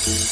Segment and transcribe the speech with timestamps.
[0.00, 0.22] What's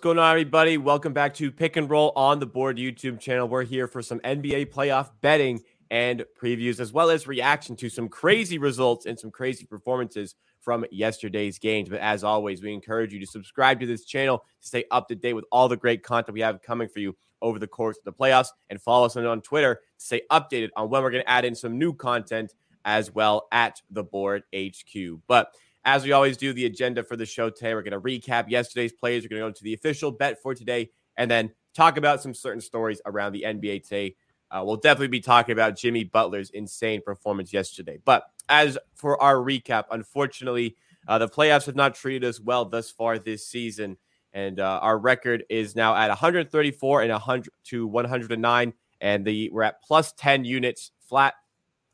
[0.00, 0.78] going on, everybody?
[0.78, 3.46] Welcome back to Pick and Roll on the Board YouTube channel.
[3.46, 5.60] We're here for some NBA playoff betting
[5.92, 10.84] and previews, as well as reaction to some crazy results and some crazy performances from
[10.90, 11.88] yesterday's games.
[11.88, 15.14] But as always, we encourage you to subscribe to this channel to stay up to
[15.14, 18.04] date with all the great content we have coming for you over the course of
[18.04, 21.30] the playoffs, and follow us on Twitter to stay updated on when we're going to
[21.30, 25.20] add in some new content as well at the board HQ.
[25.26, 28.48] But as we always do, the agenda for the show today, we're going to recap
[28.48, 29.22] yesterday's plays.
[29.22, 32.34] We're going to go to the official bet for today and then talk about some
[32.34, 34.16] certain stories around the NBA today.
[34.50, 37.98] Uh, we'll definitely be talking about Jimmy Butler's insane performance yesterday.
[38.04, 42.90] But as for our recap, unfortunately, uh, the playoffs have not treated us well thus
[42.90, 43.96] far this season.
[44.32, 48.72] And uh, our record is now at 134 and 100 to 109.
[49.00, 51.34] And the we're at plus 10 units flat,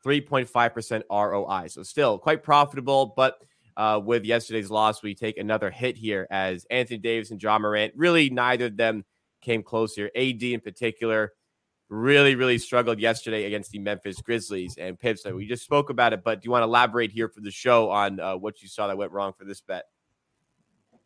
[0.04, 1.68] 3.5% ROI.
[1.68, 3.38] So still quite profitable, but
[3.76, 7.92] uh, with yesterday's loss, we take another hit here as Anthony Davis and Ja Morant,
[7.96, 9.04] really neither of them
[9.40, 10.10] came close here.
[10.14, 11.32] AD in particular
[11.88, 14.76] really, really struggled yesterday against the Memphis Grizzlies.
[14.78, 17.40] And Pips, we just spoke about it, but do you want to elaborate here for
[17.40, 19.84] the show on uh, what you saw that went wrong for this bet?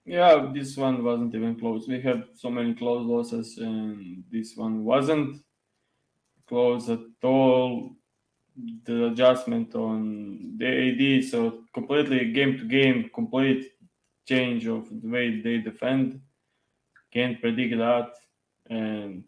[0.04, 1.86] Yeah, this one wasn't even close.
[1.86, 5.42] We had so many close losses, and this one wasn't
[6.48, 7.97] close at all
[8.84, 11.24] the adjustment on the AD.
[11.24, 13.72] So completely game to game, complete
[14.26, 16.20] change of the way they defend.
[17.12, 18.10] Can't predict that.
[18.68, 19.24] And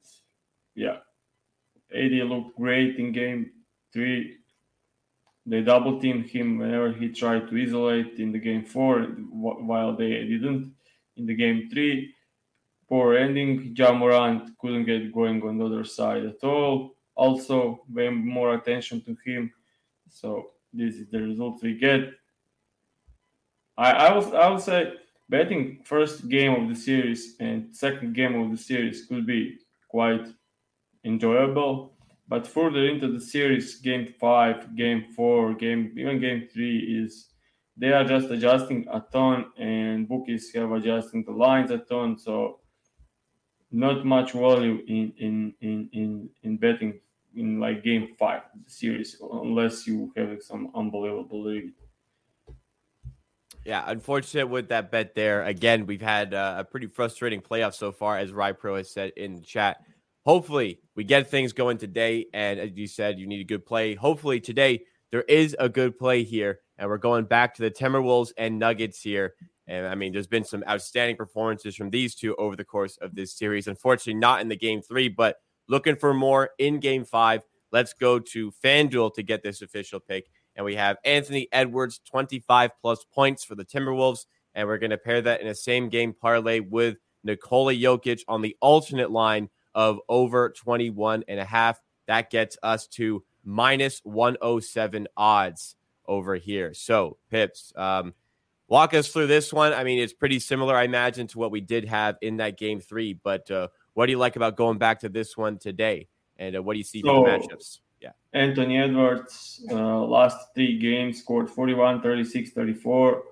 [0.74, 0.98] yeah,
[1.94, 3.50] AD looked great in game
[3.92, 4.36] three.
[5.46, 10.10] They double teamed him whenever he tried to isolate in the game four, while they
[10.24, 10.74] didn't
[11.16, 12.14] in the game three.
[12.88, 13.74] Poor ending.
[13.76, 19.02] Ja Morant couldn't get going on the other side at all also pay more attention
[19.04, 19.52] to him.
[20.08, 22.02] So this is the result we get.
[23.76, 24.80] I I will I will say
[25.28, 29.42] betting first game of the series and second game of the series could be
[29.88, 30.26] quite
[31.04, 31.72] enjoyable.
[32.26, 37.12] But further into the series, game five, game four, game even game three is
[37.76, 42.18] they are just adjusting a ton and bookies have adjusting the lines a ton.
[42.18, 42.60] So
[43.70, 47.00] not much value in in in in, in betting
[47.36, 51.72] in like game five series unless you have some unbelievable lead.
[53.64, 55.44] Yeah, unfortunate with that bet there.
[55.44, 59.12] Again, we've had uh, a pretty frustrating playoff so far, as Rye Pro has said
[59.16, 59.82] in the chat.
[60.24, 62.26] Hopefully, we get things going today.
[62.32, 63.94] And as you said, you need a good play.
[63.94, 66.60] Hopefully, today there is a good play here.
[66.78, 69.34] And we're going back to the Timberwolves and Nuggets here.
[69.66, 73.14] And I mean, there's been some outstanding performances from these two over the course of
[73.14, 73.68] this series.
[73.68, 75.36] Unfortunately, not in the game three, but
[75.70, 77.42] looking for more in game five.
[77.72, 80.28] Let's go to FanDuel to get this official pick.
[80.56, 84.26] And we have Anthony Edwards, 25 plus points for the Timberwolves.
[84.54, 88.42] And we're going to pair that in a same game parlay with Nikola Jokic on
[88.42, 91.80] the alternate line of over 21 and a half.
[92.08, 96.74] That gets us to minus 107 odds over here.
[96.74, 98.14] So, Pips, um,
[98.66, 99.72] walk us through this one.
[99.72, 102.80] I mean, it's pretty similar, I imagine, to what we did have in that game
[102.80, 106.08] three, but uh, what do you like about going back to this one today?
[106.38, 107.80] And uh, what do you see so, the matchups?
[108.00, 108.12] Yeah.
[108.32, 113.22] Anthony Edwards, uh, last three games, scored 41, 36, 34.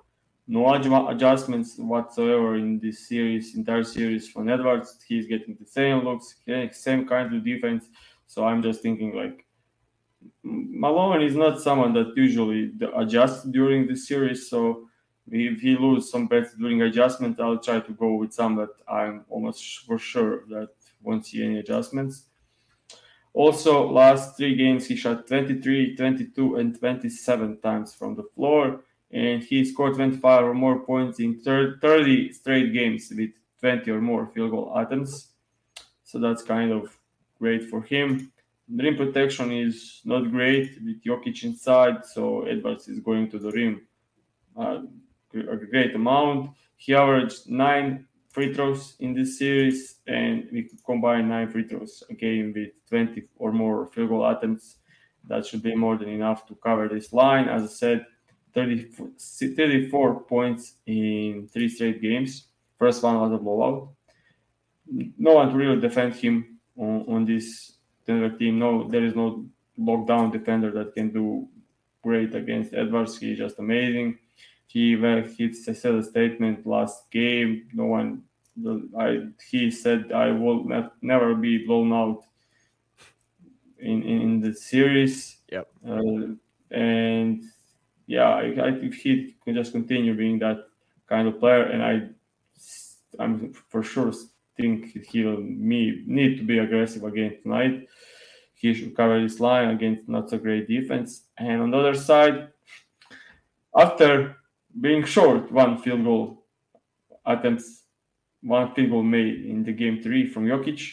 [0.51, 4.99] No adjustments whatsoever in this series, entire series from Edwards.
[5.07, 6.37] He's getting the same looks,
[6.73, 7.85] same kind of defense.
[8.27, 9.45] So I'm just thinking like
[10.43, 14.49] Malone is not someone that usually adjusts during the series.
[14.49, 14.88] So
[15.31, 19.25] if he lose some bets during adjustment, I'll try to go with some that I'm
[19.29, 20.71] almost for sure that
[21.03, 22.25] won't see any adjustments.
[23.35, 28.81] Also, last three games he shot 23, 22, and 27 times from the floor,
[29.11, 34.27] and he scored 25 or more points in 30 straight games with 20 or more
[34.27, 35.29] field goal attempts.
[36.05, 36.97] So that's kind of
[37.39, 38.33] great for him.
[38.71, 43.87] Rim protection is not great with Jokic inside, so Edwards is going to the rim.
[44.57, 44.81] Uh,
[45.35, 46.51] a great amount.
[46.77, 52.03] He averaged nine free throws in this series, and we could combine nine free throws
[52.11, 54.77] a game with 20 or more field goal attempts.
[55.25, 57.49] that should be more than enough to cover this line.
[57.49, 58.07] As I said,
[58.55, 58.91] 30,
[59.57, 62.49] 34 points in three straight games.
[62.79, 63.91] First one was a blowout.
[65.19, 67.77] No one to really defend him on, on this
[68.07, 68.59] Denver team.
[68.59, 69.45] No, there is no
[69.79, 71.49] lockdown defender that can do
[72.03, 73.19] great against Edwards.
[73.19, 74.19] He's just amazing.
[74.69, 77.69] He well, he said a statement last game.
[77.73, 78.23] No one,
[78.97, 82.23] I he said I will not, never be blown out
[83.79, 85.39] in in, in the series.
[85.51, 85.69] Yep.
[85.89, 86.35] Uh,
[86.71, 87.45] and
[88.07, 90.69] yeah, I, I think he can just continue being that
[91.09, 92.09] kind of player, and I,
[93.19, 94.13] I'm for sure
[94.59, 97.89] think he'll me, need to be aggressive again tonight.
[98.55, 101.23] He should cover this line against not so great defense.
[101.39, 102.49] And on the other side,
[103.75, 104.37] after
[104.81, 106.45] being short one field goal
[107.25, 107.85] attempts,
[108.43, 110.93] one field goal made in the game three from Jokic,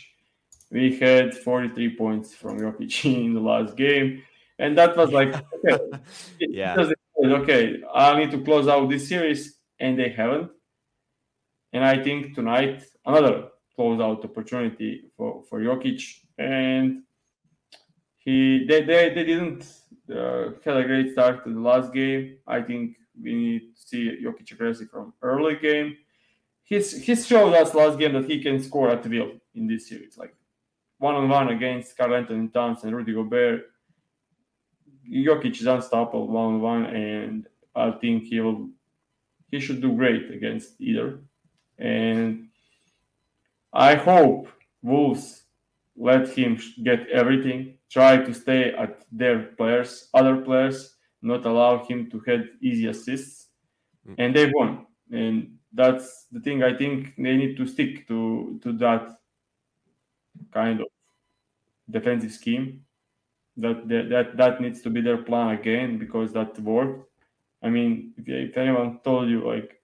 [0.72, 4.24] we had 43 points from Jokic in the last game.
[4.58, 5.34] And that was like,
[5.66, 6.00] okay,
[6.40, 6.76] yeah.
[7.24, 10.52] okay, I need to close out this series, and they haven't.
[11.74, 16.22] And I think tonight, another close-out opportunity for, for Jokic.
[16.38, 17.04] And
[18.18, 19.68] he they, they, they didn't
[20.10, 22.38] uh, had a great start to the last game.
[22.48, 25.98] I think we need to see Jokic aggressive from early game.
[26.64, 30.18] He's he's showed us last game that he can score at will in this series,
[30.18, 30.36] like
[30.98, 33.66] one on one against Karl-Anthony Towns and Rudy Gobert.
[35.10, 38.70] Jokic is unstoppable one on one, and I think he will
[39.52, 41.20] he should do great against either.
[41.78, 42.48] And
[43.74, 44.48] I hope
[44.82, 45.44] Wolves
[45.98, 50.95] let him get everything, try to stay at their players, other players,
[51.26, 53.48] not allow him to have easy assists.
[54.08, 54.16] Mm.
[54.18, 54.86] And they won.
[55.12, 59.18] And that's the thing I think they need to stick to to that
[60.54, 60.88] kind of
[61.90, 62.82] defensive scheme.
[63.58, 67.10] That that that, needs to be their plan again because that worked.
[67.62, 69.82] I mean, if, if anyone told you like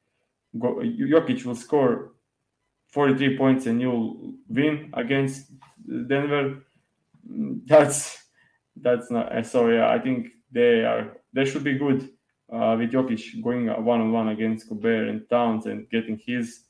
[0.59, 2.11] go, Jokic will score
[2.91, 5.51] 43 points and you'll win against
[5.87, 6.63] Denver,
[7.65, 8.17] that's
[8.75, 9.69] that's not so.
[9.69, 12.09] Yeah, I think they are they should be good
[12.51, 16.65] uh, with Jokic going one on one against Gobert and Towns and getting his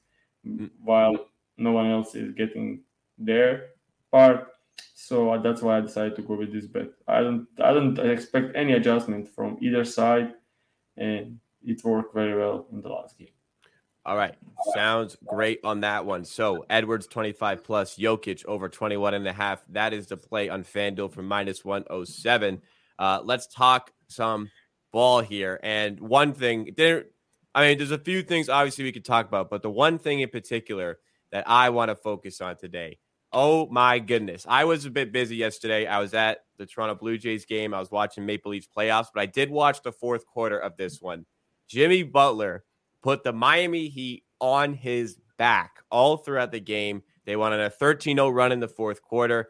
[0.46, 0.70] mm.
[0.84, 2.82] while no one else is getting
[3.18, 3.70] their
[4.12, 4.48] part.
[4.96, 6.90] So uh, that's why I decided to go with this bet.
[7.08, 10.34] I don't I don't expect any adjustment from either side,
[10.98, 13.30] and it worked very well in the last game.
[14.04, 14.36] All right.
[14.74, 16.26] Sounds great on that one.
[16.26, 19.64] So Edwards 25 plus, Jokic over 21 and a half.
[19.70, 22.62] That is the play on FanDuel for minus 107.
[23.02, 24.52] Uh, let's talk some
[24.94, 25.60] ball here.
[25.64, 27.06] And one thing, there,
[27.56, 30.20] I mean, there's a few things obviously we could talk about, but the one thing
[30.20, 31.00] in particular
[31.32, 33.00] that I want to focus on today.
[33.34, 34.46] Oh my goodness.
[34.48, 35.88] I was a bit busy yesterday.
[35.88, 37.74] I was at the Toronto Blue Jays game.
[37.74, 41.02] I was watching Maple Leafs playoffs, but I did watch the fourth quarter of this
[41.02, 41.26] one.
[41.68, 42.66] Jimmy Butler
[43.02, 47.02] put the Miami Heat on his back all throughout the game.
[47.26, 49.50] They won a 13 0 run in the fourth quarter.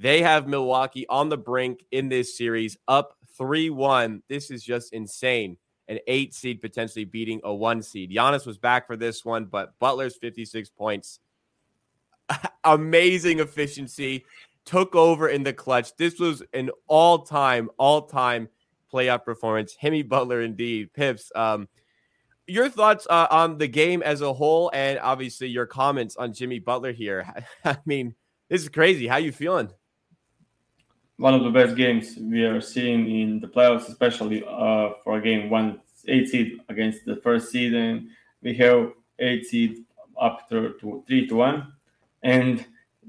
[0.00, 4.22] They have Milwaukee on the brink in this series, up 3 1.
[4.30, 5.58] This is just insane.
[5.88, 8.10] An eight seed potentially beating a one seed.
[8.10, 11.20] Giannis was back for this one, but Butler's 56 points.
[12.64, 14.24] Amazing efficiency.
[14.64, 15.94] Took over in the clutch.
[15.96, 18.48] This was an all time, all time
[18.90, 19.76] playoff performance.
[19.82, 20.94] Himmy Butler, indeed.
[20.94, 21.68] Pips, um,
[22.46, 26.58] your thoughts uh, on the game as a whole, and obviously your comments on Jimmy
[26.58, 27.34] Butler here.
[27.66, 28.14] I mean,
[28.48, 29.06] this is crazy.
[29.06, 29.70] How you feeling?
[31.20, 35.22] One of the best games we are seeing in the playoffs, especially uh, for a
[35.22, 38.08] game one eight seed against the first seed, and
[38.42, 39.84] we have eight seed
[40.18, 41.72] up to, to three to one,
[42.22, 42.64] and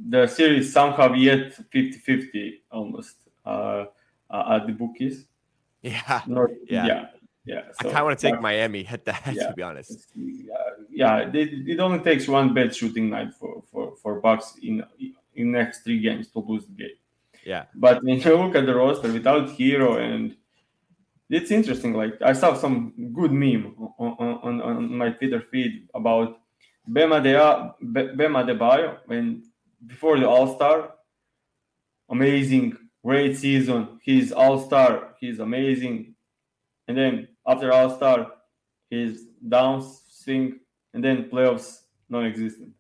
[0.10, 3.16] the series somehow yet 50-50 almost
[3.46, 3.86] uh,
[4.30, 5.26] uh, at the bookies.
[5.82, 7.06] Yeah, Not, yeah, yeah
[7.44, 9.22] yeah, so, I kind of want to take uh, Miami at that.
[9.34, 10.54] Yeah, to be honest, Yeah,
[10.90, 14.84] yeah, it, it only takes one bad shooting night for for for Bucks in
[15.34, 17.01] in next three games to lose the game.
[17.46, 20.36] Yeah, but when you look at the roster without Herro, and
[21.30, 21.94] it's interesting.
[21.94, 26.40] Like I saw some good meme on, on, on my Twitter feed about
[26.88, 27.74] Bema De
[28.16, 29.44] Bema Adebayo when
[29.88, 30.94] before the All Star,
[32.10, 34.00] amazing, great season.
[34.04, 35.16] He's All Star.
[35.20, 36.14] He's amazing,
[36.88, 38.32] and then after All Star,
[38.90, 40.60] his downswing
[40.94, 42.72] and then playoffs non-existent.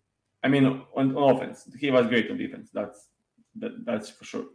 [0.43, 2.69] I mean, on, offense, he was great on defense.
[2.73, 3.07] That's
[3.59, 4.45] that, that's for sure.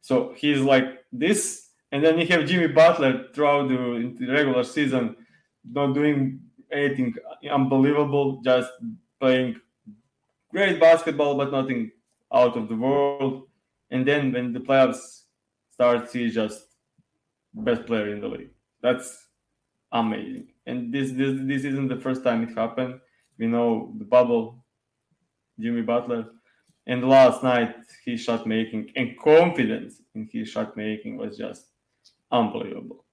[0.00, 5.16] So he's like this, and then you have Jimmy Butler throughout the, the regular season,
[5.70, 6.40] not doing
[6.70, 7.14] anything
[7.50, 8.70] unbelievable, just
[9.20, 9.60] playing
[10.50, 11.90] great basketball, but nothing
[12.32, 13.48] out of the world.
[13.90, 15.22] And then when the playoffs
[15.70, 16.62] starts, he's just
[17.54, 18.50] best player in the league.
[18.82, 19.26] That's
[19.92, 20.48] amazing.
[20.66, 23.00] And this this this isn't the first time it happened.
[23.38, 24.64] We know the bubble,
[25.58, 26.26] Jimmy Butler,
[26.88, 31.66] and last night his shot making and confidence in his shot making was just
[32.32, 33.04] unbelievable.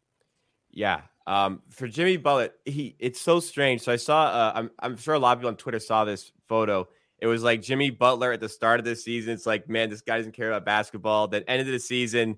[0.72, 1.02] Yeah.
[1.28, 3.82] Um, for Jimmy Butler, he it's so strange.
[3.82, 6.32] So I saw uh, I'm I'm sure a lot of people on Twitter saw this
[6.48, 6.88] photo.
[7.20, 9.34] It was like Jimmy Butler at the start of the season.
[9.34, 11.28] It's like, man, this guy doesn't care about basketball.
[11.28, 12.38] Then end of the season,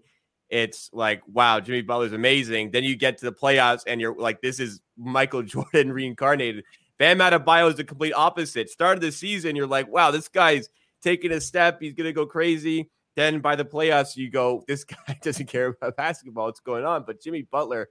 [0.50, 2.72] it's like, wow, Jimmy Butler's amazing.
[2.72, 6.64] Then you get to the playoffs and you're like, this is Michael Jordan reincarnated.
[7.00, 8.70] Bam Adebayo is the complete opposite.
[8.70, 10.70] Start of the season, you're like, wow, this guy's
[11.02, 11.82] taking a step.
[11.82, 12.90] He's gonna go crazy.
[13.16, 16.46] Then by the playoffs, you go, this guy doesn't care about basketball.
[16.46, 17.04] What's going on?
[17.06, 17.90] But Jimmy Butler,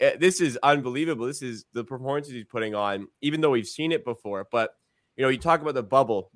[0.00, 1.26] eh, this is unbelievable.
[1.26, 4.46] This is the performances he's putting on, even though we've seen it before.
[4.50, 4.74] But
[5.16, 6.30] you know, you talk about the bubble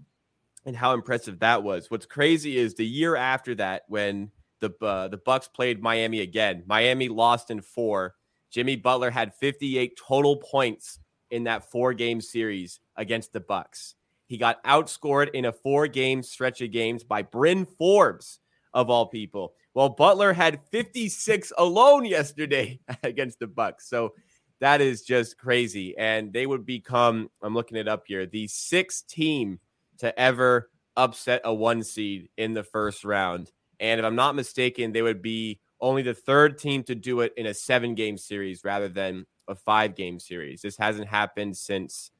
[0.65, 1.91] and how impressive that was.
[1.91, 6.65] What's crazy is the year after that, when the uh, the Bucks played Miami again,
[6.67, 8.15] Miami lost in four.
[8.51, 10.99] Jimmy Butler had 58 total points
[11.31, 13.95] in that four game series against the Bucks.
[14.27, 18.41] He got outscored in a four game stretch of games by Bryn Forbes,
[18.77, 19.55] of all people.
[19.75, 23.89] Well, Butler had 56 alone yesterday against the Bucks.
[23.89, 24.13] So
[24.61, 25.97] that is just crazy.
[25.97, 29.61] And they would become, I'm looking it up here, the sixth team
[29.99, 33.51] to ever upset a one seed in the first round.
[33.81, 37.33] And if I'm not mistaken, they would be only the third team to do it
[37.37, 40.61] in a seven game series rather than a five game series.
[40.61, 42.11] This hasn't happened since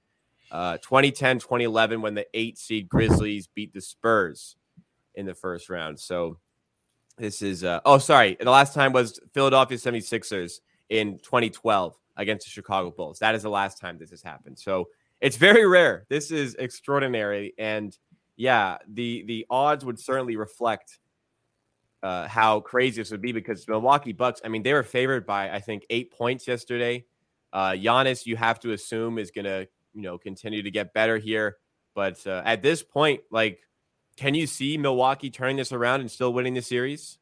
[0.51, 4.57] uh, 2010, 2011, when the eight seed Grizzlies beat the Spurs
[5.15, 5.99] in the first round.
[5.99, 6.39] So
[7.19, 8.37] this is, uh, oh, sorry.
[8.39, 10.61] The last time was Philadelphia 76ers
[10.91, 13.19] in 2012 against the Chicago Bulls.
[13.19, 14.59] That is the last time this has happened.
[14.59, 14.89] So
[15.21, 16.07] it's very rare.
[16.09, 17.55] This is extraordinary.
[17.59, 17.97] And
[18.37, 20.99] yeah, the the odds would certainly reflect
[22.03, 25.51] uh, how crazy this would be because Milwaukee Bucks, I mean, they were favored by,
[25.51, 27.05] I think, eight points yesterday.
[27.53, 31.17] Uh, Giannis, you have to assume, is going to, you know, continue to get better
[31.17, 31.57] here.
[31.95, 33.61] But uh, at this point, like,
[34.17, 37.19] can you see Milwaukee turning this around and still winning the series?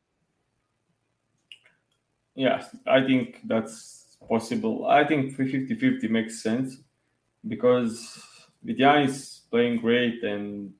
[2.34, 4.86] Yeah, I think that's possible.
[4.86, 6.78] I think 50 50 makes sense
[7.46, 8.20] because
[8.66, 10.72] Vidian playing great and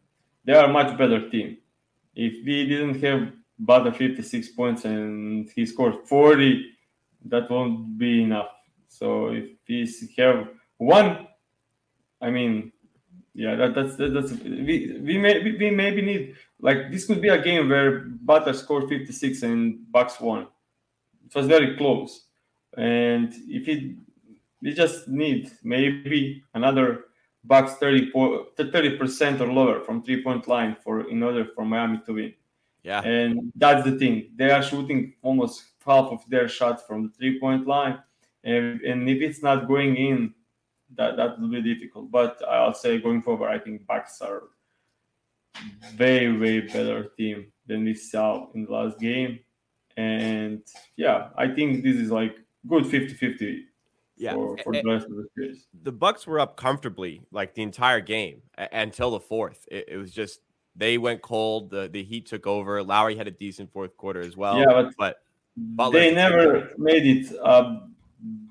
[0.45, 1.59] they are a much better team.
[2.17, 6.71] If we didn't have Butler 56 points and he scored 40,
[7.27, 8.51] that won't be enough.
[8.89, 10.49] So if we have
[10.79, 11.29] one,
[12.21, 12.73] I mean,
[13.35, 17.29] yeah, that, that's that, that's we we may we maybe need like this could be
[17.29, 20.47] a game where Butler scored 56 and Bucks won.
[21.27, 22.27] It was very close.
[22.77, 23.97] And if it,
[24.63, 27.05] we just need maybe another
[27.45, 28.11] Bucks 30
[28.97, 32.35] percent or lower from three point line for in order for Miami to win.
[32.85, 34.31] Yeah, and that's the thing.
[34.37, 37.99] They are shooting almost half of their shots from the three point line,
[38.45, 40.35] and, and if it's not going in,
[40.97, 42.11] that that will be difficult.
[42.11, 44.45] But I'll say going forward, I think Bucks are
[45.99, 49.41] way way better team than we saw in the last game,
[49.97, 50.63] and
[50.97, 52.37] yeah, I think this is like
[52.67, 53.65] good 50-50
[54.17, 54.35] yeah.
[54.35, 55.67] for, for the rest of the series.
[55.83, 59.67] The Bucks were up comfortably like the entire game a- until the fourth.
[59.71, 60.41] It, it, was just
[60.77, 61.71] they went cold.
[61.71, 62.83] The the Heat took over.
[62.83, 64.59] Lowry had a decent fourth quarter as well.
[64.59, 65.19] Yeah, but,
[65.57, 67.83] but they never made it a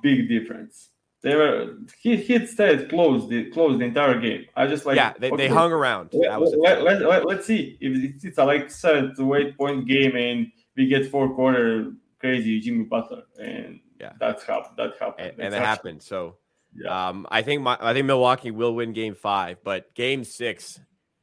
[0.01, 0.89] big difference.
[1.23, 4.45] They were he Heat stayed close the close the entire game.
[4.57, 6.09] I just like yeah they, okay, they hung around.
[6.11, 9.87] Let, let, let, let, us see if it's, it's a like seven to eight point
[9.87, 15.31] game and we get four quarter crazy Jimmy Butler and yeah, that's how that happened.
[15.37, 16.03] And, and it happened.
[16.03, 16.35] So,
[16.75, 17.07] yeah.
[17.07, 20.77] um, I think my, I think Milwaukee will win Game Five, but Game Six,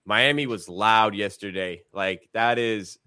[0.07, 1.83] Miami was loud yesterday.
[1.93, 2.99] Like that is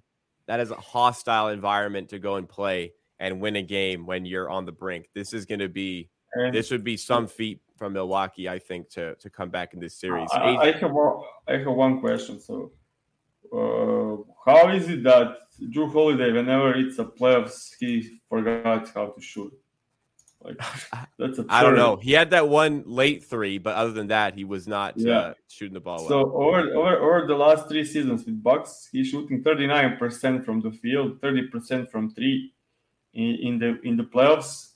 [0.45, 4.49] that is a hostile environment to go and play and win a game when you're
[4.49, 5.07] on the brink.
[5.15, 8.89] This is going to be and this would be some feat from Milwaukee, I think,
[8.91, 10.29] to to come back in this series.
[10.33, 10.91] I, I have
[11.47, 12.39] I have one question.
[12.39, 12.71] So,
[13.51, 19.21] uh, how is it that Jrue Holiday, whenever it's a playoffs, he forgot how to
[19.21, 19.53] shoot?
[20.43, 20.57] Like
[21.17, 21.95] that's a I don't know.
[21.95, 25.17] He had that one late three, but other than that, he was not yeah.
[25.17, 25.99] uh, shooting the ball.
[26.07, 26.47] So well.
[26.47, 31.21] over, over over the last three seasons with Bucks, he's shooting 39% from the field,
[31.21, 32.53] 30% from three
[33.13, 34.72] in, in the in the playoffs,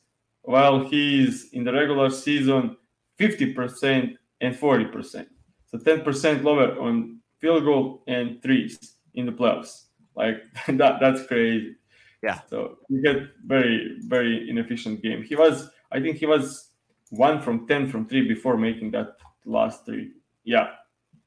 [0.47, 2.77] while he's in the regular season
[3.19, 5.27] 50% and 40%.
[5.65, 9.87] So 10% lower on field goal and threes in the playoffs.
[10.15, 10.37] Like
[10.69, 11.75] that that's crazy.
[12.23, 12.39] Yeah.
[12.49, 15.21] So he had very, very inefficient game.
[15.21, 16.69] He was, I think he was
[17.09, 20.13] one from 10 from three before making that last three.
[20.45, 20.69] Yeah.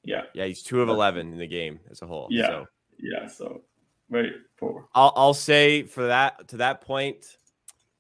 [0.02, 0.22] Yeah.
[0.32, 0.46] Yeah.
[0.46, 2.28] He's two of 11 in the game as a whole.
[2.30, 2.46] Yeah.
[2.46, 2.66] So.
[2.98, 3.26] Yeah.
[3.28, 3.60] So
[4.08, 4.88] very poor.
[4.94, 7.26] I'll, I'll say for that, to that point,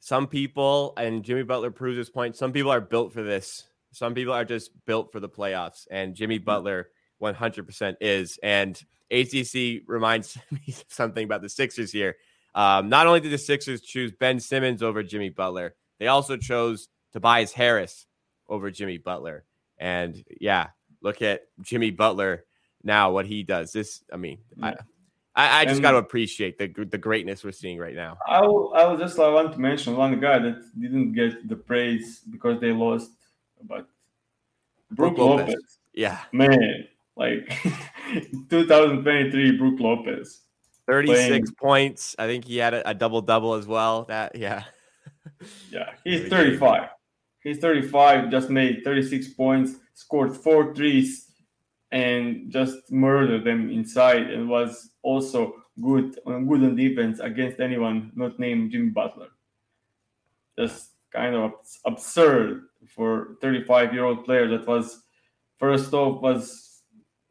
[0.00, 3.64] some people, and Jimmy Butler proves this point, some people are built for this.
[3.92, 6.46] Some people are just built for the playoffs, and Jimmy mm-hmm.
[6.46, 6.88] Butler
[7.22, 8.38] 100% is.
[8.42, 8.80] And
[9.10, 12.16] ACC reminds me something about the Sixers here.
[12.54, 16.88] Um, not only did the Sixers choose Ben Simmons over Jimmy Butler, they also chose
[17.12, 18.06] Tobias Harris
[18.48, 19.44] over Jimmy Butler.
[19.78, 20.68] And yeah,
[21.02, 22.44] look at Jimmy Butler
[22.82, 23.72] now, what he does.
[23.72, 24.66] This, I mean, yeah.
[24.66, 24.76] I,
[25.36, 28.18] I, just got to appreciate the the greatness we're seeing right now.
[28.26, 31.56] I will, I will just I want to mention one guy that didn't get the
[31.56, 33.10] praise because they lost,
[33.62, 33.86] but
[34.90, 35.48] Brook, Brook Lopez.
[35.48, 35.78] Lopez.
[35.94, 37.48] Yeah, man, like
[38.50, 40.42] 2023, Brook Lopez.
[40.86, 41.46] 36 playing.
[41.60, 42.16] points.
[42.18, 44.04] I think he had a, a double double as well.
[44.04, 44.64] That yeah.
[45.70, 46.88] yeah, he's 35.
[47.42, 51.29] He's 35, just made 36 points, scored four threes,
[51.92, 54.30] and just murdered them inside.
[54.30, 59.28] And was also good on good on defense against anyone not named Jimmy Butler.
[60.58, 61.52] Just kind of
[61.84, 65.02] absurd for 35 year old player that was
[65.58, 66.82] first off was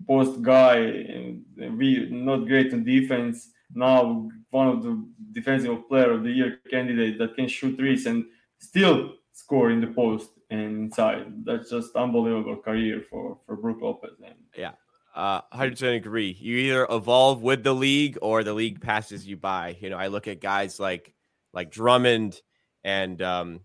[0.07, 1.43] post guy and
[1.77, 3.49] we not great on defense.
[3.73, 8.25] Now one of the defensive player of the year candidate that can shoot threes and
[8.59, 11.45] still score in the post and inside.
[11.45, 14.11] That's just unbelievable career for for Brook Lopez.
[14.23, 14.71] And yeah,
[15.15, 16.35] uh, 100% agree.
[16.39, 19.77] You either evolve with the league or the league passes you by.
[19.79, 21.13] You know, I look at guys like
[21.53, 22.41] like Drummond
[22.83, 23.61] and um,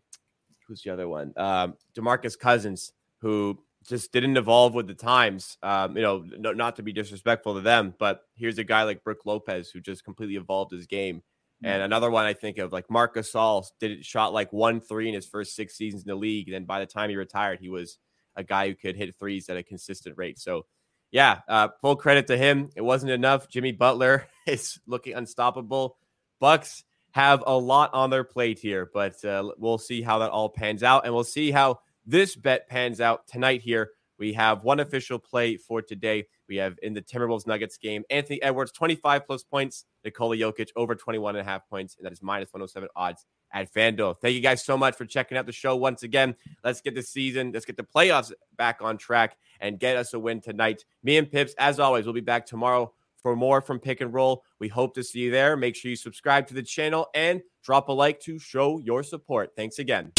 [0.67, 1.33] who's the other one?
[1.37, 5.59] Um, Demarcus Cousins, who just didn't evolve with the times.
[5.63, 9.05] Um, you know, no, not to be disrespectful to them, but here's a guy like
[9.05, 11.23] Brook Lopez who just completely evolved his game.
[11.65, 15.09] And another one I think of like Marcus Gasol did it shot like one three
[15.09, 16.49] in his first six seasons in the league.
[16.49, 17.99] And then by the time he retired, he was
[18.37, 20.39] a guy who could hit threes at a consistent rate.
[20.39, 20.67] So
[21.11, 22.71] yeah, uh, full credit to him.
[22.77, 23.49] It wasn't enough.
[23.49, 25.97] Jimmy Butler is looking unstoppable.
[26.41, 30.49] Bucks have a lot on their plate here, but uh, we'll see how that all
[30.49, 33.93] pans out, and we'll see how this bet pans out tonight here.
[34.19, 36.27] We have one official play for today.
[36.49, 40.95] We have in the Timberwolves Nuggets game, Anthony Edwards, 25 plus points, Nikola Jokic over
[40.95, 44.17] 21 and a half points, and that is minus 107 odds at FanDuel.
[44.21, 46.35] Thank you guys so much for checking out the show once again.
[46.63, 50.19] Let's get the season, let's get the playoffs back on track and get us a
[50.19, 50.85] win tonight.
[51.03, 52.93] Me and Pips, as always, we'll be back tomorrow
[53.25, 54.45] for more from Pick and Roll.
[54.61, 55.57] We hope to see you there.
[55.57, 59.53] Make sure you subscribe to the channel and drop a like to show your support.
[59.57, 60.13] Thanks again.